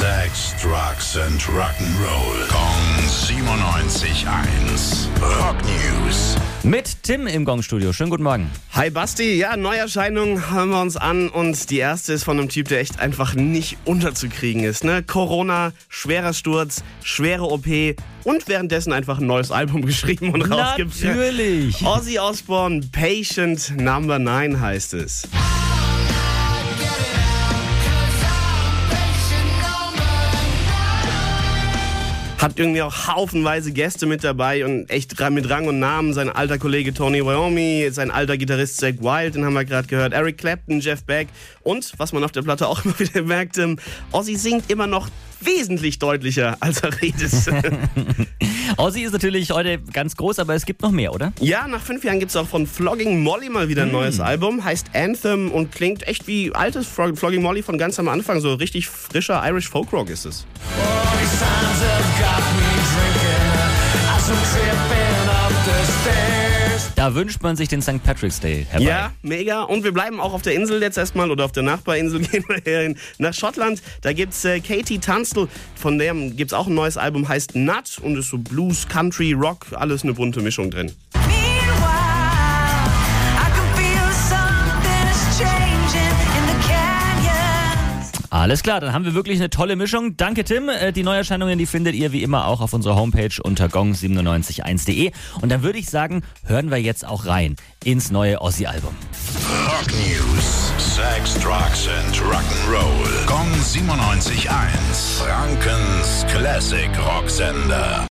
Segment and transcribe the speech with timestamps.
[0.00, 2.48] Sex, Drugs and Rock'n'Roll.
[2.48, 5.08] Kong 97.1.
[5.20, 6.36] Rock News.
[6.62, 7.92] Mit Tim im Gongstudio.
[7.92, 8.50] Schönen guten Morgen.
[8.72, 12.68] Hi Basti, ja, Neuerscheinungen hören wir uns an und die erste ist von einem Typ,
[12.68, 14.84] der echt einfach nicht unterzukriegen ist.
[14.84, 15.02] Ne?
[15.02, 17.66] Corona, schwerer Sturz, schwere OP
[18.24, 20.98] und währenddessen einfach ein neues Album geschrieben und rausgibt.
[21.02, 21.84] Natürlich.
[21.84, 25.28] Ozzy Osbourne, Patient Number 9 heißt es.
[32.40, 36.14] Hat irgendwie auch haufenweise Gäste mit dabei und echt mit Rang und Namen.
[36.14, 40.14] Sein alter Kollege Tony Iommi, sein alter Gitarrist Zack Wild, den haben wir gerade gehört,
[40.14, 41.28] Eric Clapton, Jeff Beck
[41.62, 43.78] und, was man auf der Platte auch immer wieder merkt, ähm,
[44.12, 45.10] Ozzy singt immer noch
[45.42, 47.30] wesentlich deutlicher, als er redet.
[48.78, 51.34] Ozzy ist natürlich heute ganz groß, aber es gibt noch mehr, oder?
[51.40, 54.64] ja, nach fünf Jahren gibt es auch von Flogging Molly mal wieder ein neues Album.
[54.64, 58.40] Heißt Anthem und klingt echt wie altes Flogging Molly von ganz am Anfang.
[58.40, 60.46] So richtig frischer Irish Folkrock ist es.
[67.00, 68.04] Da wünscht man sich den St.
[68.04, 68.84] Patrick's Day herbei.
[68.84, 69.62] Ja, mega.
[69.62, 72.60] Und wir bleiben auch auf der Insel jetzt erstmal oder auf der Nachbarinsel gehen wir
[72.62, 73.80] hier nach Schottland.
[74.02, 78.18] Da gibt's äh, Katie Tunstall, von dem gibt's auch ein neues Album, heißt Nut und
[78.18, 80.92] ist so Blues, Country, Rock, alles eine bunte Mischung drin.
[88.30, 90.16] Alles klar, dann haben wir wirklich eine tolle Mischung.
[90.16, 90.68] Danke, Tim.
[90.68, 95.10] Äh, Die Neuerscheinungen, die findet ihr wie immer auch auf unserer Homepage unter gong971.de.
[95.40, 98.94] Und dann würde ich sagen, hören wir jetzt auch rein ins neue Ozzy-Album.
[99.66, 100.72] Rock News.
[100.78, 103.26] Sex, Drugs and Rock'n'Roll.
[103.26, 104.48] Kong 97.1.
[105.18, 108.06] Frankens Classic Rocksender.